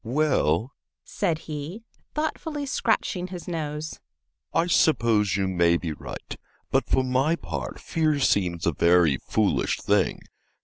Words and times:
"Well," 0.03 0.73
said 1.03 1.37
he, 1.45 1.83
thoughtfully 2.15 2.65
scratching 2.65 3.27
his 3.27 3.47
nose, 3.47 3.99
"I 4.51 4.65
suppose 4.65 5.37
you 5.37 5.47
may 5.47 5.77
be 5.77 5.93
right, 5.93 6.37
but 6.71 6.89
for 6.89 7.03
my 7.03 7.35
part 7.35 7.79
fear 7.79 8.17
seems 8.19 8.65
a 8.65 8.73
very 8.73 9.17
foolish 9.17 9.77
thing. 9.79 10.21